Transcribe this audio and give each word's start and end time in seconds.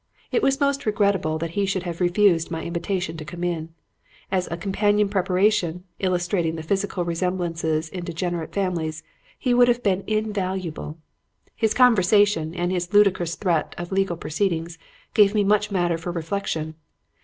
It 0.31 0.41
was 0.41 0.59
most 0.59 0.87
regrettable 0.87 1.37
that 1.37 1.51
he 1.51 1.63
should 1.67 1.83
have 1.83 2.01
refused 2.01 2.49
my 2.49 2.63
invitation 2.63 3.17
to 3.17 3.23
come 3.23 3.43
in. 3.43 3.69
As 4.31 4.47
a 4.49 4.57
companion 4.57 5.09
preparation, 5.09 5.83
illustrating 5.99 6.55
the 6.55 6.63
physical 6.63 7.05
resemblances 7.05 7.87
in 7.87 8.03
degenerate 8.03 8.51
families, 8.51 9.03
he 9.37 9.53
would 9.53 9.67
have 9.67 9.83
been 9.83 10.03
invaluable. 10.07 10.97
"His 11.55 11.75
conversation 11.75 12.55
and 12.55 12.71
his 12.71 12.91
ludicrous 12.91 13.35
threat 13.35 13.75
of 13.77 13.91
legal 13.91 14.17
proceedings 14.17 14.79
gave 15.13 15.35
me 15.35 15.43
much 15.43 15.69
matter 15.69 15.99
for 15.99 16.11
reflection. 16.11 16.73